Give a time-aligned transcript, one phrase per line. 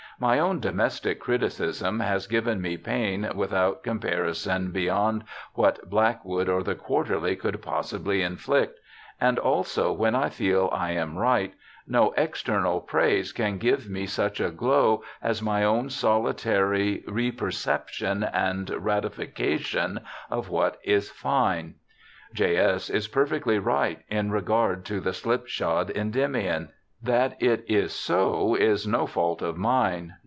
[0.19, 5.23] My own domestic criticism has given me pain without comparison beyond
[5.55, 8.79] what Blackwood or the Quarterly could possibly inflict,—
[9.19, 11.55] and also when I feel I am right,
[11.87, 18.69] no external praise can give me such a glow as my own solitary reperception and
[18.69, 21.73] ratification of what is fine.
[22.31, 22.57] J.
[22.57, 22.91] S.
[22.91, 26.69] is perfectly right in regard to the slipshod Endymion.
[27.03, 30.13] That it is so is no fault of mine.